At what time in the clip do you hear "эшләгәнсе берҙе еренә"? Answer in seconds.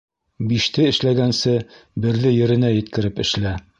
0.93-2.73